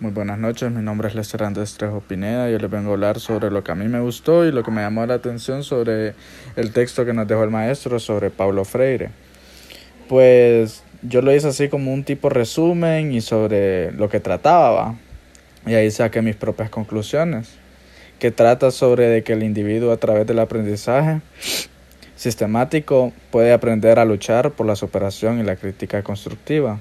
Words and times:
Muy 0.00 0.12
buenas 0.12 0.38
noches, 0.38 0.70
mi 0.70 0.80
nombre 0.80 1.08
es 1.08 1.16
Lester 1.16 1.42
Andrés 1.42 1.74
Trejo 1.74 2.00
Pineda. 2.00 2.48
Yo 2.48 2.58
les 2.58 2.70
vengo 2.70 2.90
a 2.90 2.92
hablar 2.92 3.18
sobre 3.18 3.50
lo 3.50 3.64
que 3.64 3.72
a 3.72 3.74
mí 3.74 3.88
me 3.88 3.98
gustó 3.98 4.46
y 4.46 4.52
lo 4.52 4.62
que 4.62 4.70
me 4.70 4.80
llamó 4.80 5.04
la 5.04 5.14
atención 5.14 5.64
sobre 5.64 6.14
el 6.54 6.72
texto 6.72 7.04
que 7.04 7.12
nos 7.12 7.26
dejó 7.26 7.42
el 7.42 7.50
maestro 7.50 7.98
sobre 7.98 8.30
Pablo 8.30 8.64
Freire. 8.64 9.10
Pues 10.08 10.84
yo 11.02 11.20
lo 11.20 11.34
hice 11.34 11.48
así 11.48 11.68
como 11.68 11.92
un 11.92 12.04
tipo 12.04 12.28
resumen 12.28 13.10
y 13.10 13.20
sobre 13.20 13.90
lo 13.90 14.08
que 14.08 14.20
trataba, 14.20 14.94
y 15.66 15.74
ahí 15.74 15.90
saqué 15.90 16.22
mis 16.22 16.36
propias 16.36 16.70
conclusiones, 16.70 17.56
que 18.20 18.30
trata 18.30 18.70
sobre 18.70 19.08
de 19.08 19.24
que 19.24 19.32
el 19.32 19.42
individuo 19.42 19.90
a 19.90 19.96
través 19.96 20.28
del 20.28 20.38
aprendizaje 20.38 21.22
sistemático 22.14 23.12
puede 23.32 23.52
aprender 23.52 23.98
a 23.98 24.04
luchar 24.04 24.52
por 24.52 24.64
la 24.64 24.76
superación 24.76 25.40
y 25.40 25.42
la 25.42 25.56
crítica 25.56 26.04
constructiva 26.04 26.78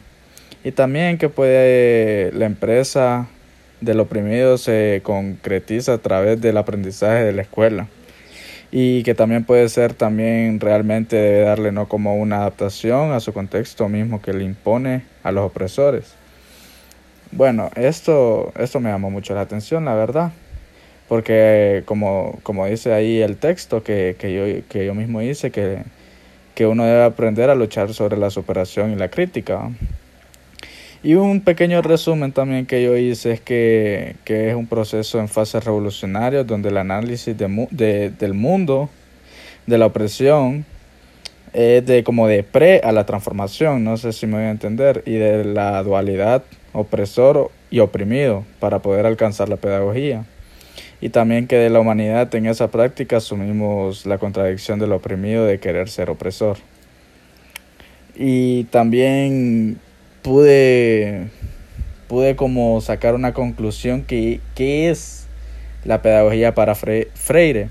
y 0.67 0.73
también 0.73 1.17
que 1.17 1.29
puede 1.29 2.33
la 2.33 2.45
empresa 2.45 3.29
del 3.79 4.01
oprimido 4.01 4.57
se 4.57 4.99
concretiza 5.01 5.93
a 5.93 5.97
través 5.99 6.41
del 6.41 6.57
aprendizaje 6.57 7.23
de 7.23 7.31
la 7.31 7.43
escuela 7.43 7.87
y 8.69 9.01
que 9.03 9.15
también 9.15 9.45
puede 9.45 9.69
ser 9.69 9.93
también 9.93 10.59
realmente 10.59 11.15
debe 11.15 11.45
darle 11.45 11.71
no 11.71 11.87
como 11.87 12.17
una 12.17 12.39
adaptación 12.39 13.13
a 13.13 13.21
su 13.21 13.31
contexto 13.31 13.87
mismo 13.87 14.21
que 14.21 14.33
le 14.33 14.43
impone 14.43 15.05
a 15.23 15.31
los 15.31 15.45
opresores. 15.45 16.15
Bueno, 17.31 17.71
esto, 17.75 18.51
esto 18.59 18.81
me 18.81 18.89
llamó 18.89 19.09
mucho 19.09 19.35
la 19.35 19.41
atención, 19.41 19.85
la 19.85 19.95
verdad, 19.95 20.33
porque 21.07 21.83
como, 21.85 22.39
como 22.43 22.65
dice 22.65 22.91
ahí 22.93 23.21
el 23.21 23.37
texto 23.37 23.83
que, 23.83 24.17
que, 24.19 24.33
yo, 24.33 24.67
que 24.67 24.85
yo 24.85 24.93
mismo 24.93 25.21
hice, 25.21 25.49
que, 25.49 25.83
que 26.55 26.67
uno 26.67 26.83
debe 26.83 27.05
aprender 27.05 27.49
a 27.49 27.55
luchar 27.55 27.93
sobre 27.93 28.17
la 28.17 28.29
superación 28.31 28.91
y 28.91 28.95
la 28.97 29.07
crítica. 29.07 29.69
Y 31.07 31.15
un 31.15 31.39
pequeño 31.39 31.81
resumen 31.81 32.33
también 32.33 32.65
que 32.65 32.83
yo 32.83 32.97
hice 32.97 33.31
es 33.31 33.39
que, 33.39 34.17
que 34.25 34.49
es 34.49 34.55
un 34.55 34.67
proceso 34.67 35.21
en 35.21 35.29
fase 35.29 35.57
revolucionaria 35.61 36.43
donde 36.43 36.67
el 36.67 36.75
análisis 36.75 37.37
de, 37.37 37.67
de, 37.71 38.09
del 38.09 38.33
mundo, 38.33 38.89
de 39.67 39.77
la 39.77 39.85
opresión, 39.85 40.65
es 41.53 41.85
de 41.85 42.03
como 42.03 42.27
de 42.27 42.43
pre 42.43 42.81
a 42.83 42.91
la 42.91 43.05
transformación, 43.05 43.85
no 43.85 43.95
sé 43.95 44.11
si 44.11 44.27
me 44.27 44.33
voy 44.33 44.43
a 44.47 44.51
entender, 44.51 45.03
y 45.05 45.13
de 45.13 45.45
la 45.45 45.81
dualidad 45.81 46.43
opresor 46.73 47.51
y 47.71 47.79
oprimido 47.79 48.43
para 48.59 48.79
poder 48.79 49.05
alcanzar 49.05 49.47
la 49.47 49.55
pedagogía. 49.55 50.25
Y 50.99 51.07
también 51.07 51.47
que 51.47 51.55
de 51.55 51.69
la 51.69 51.79
humanidad 51.79 52.35
en 52.35 52.47
esa 52.47 52.69
práctica 52.69 53.15
asumimos 53.15 54.05
la 54.05 54.17
contradicción 54.17 54.77
del 54.77 54.91
oprimido 54.91 55.45
de 55.45 55.61
querer 55.61 55.87
ser 55.87 56.09
opresor. 56.09 56.57
Y 58.13 58.65
también 58.65 59.79
pude, 60.27 61.29
pude 62.09 62.35
como 62.35 62.81
sacar 62.81 63.15
una 63.15 63.33
conclusión 63.33 64.03
que, 64.03 64.41
que 64.55 64.89
es 64.89 65.25
la 65.85 66.01
pedagogía 66.01 66.53
para 66.53 66.75
Freire. 66.75 67.69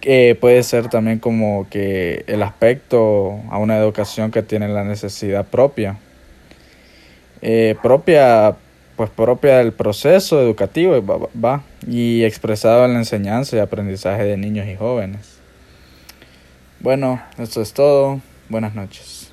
Que 0.00 0.36
puede 0.38 0.62
ser 0.62 0.88
también 0.88 1.18
como 1.18 1.66
que 1.70 2.24
el 2.26 2.42
aspecto 2.42 3.40
a 3.50 3.58
una 3.58 3.78
educación 3.78 4.30
que 4.30 4.42
tiene 4.42 4.68
la 4.68 4.84
necesidad 4.84 5.46
propia. 5.46 5.98
Eh, 7.40 7.76
propia 7.82 8.56
pues 8.96 9.10
propia 9.10 9.58
del 9.58 9.72
proceso 9.72 10.40
educativo 10.40 11.02
va, 11.44 11.62
y 11.86 12.24
expresado 12.24 12.86
en 12.86 12.94
la 12.94 12.98
enseñanza 13.00 13.56
y 13.56 13.58
aprendizaje 13.58 14.24
de 14.24 14.36
niños 14.38 14.66
y 14.66 14.76
jóvenes. 14.76 15.38
Bueno, 16.80 17.22
eso 17.38 17.60
es 17.60 17.74
todo. 17.74 18.20
Buenas 18.48 18.74
noches. 18.74 19.25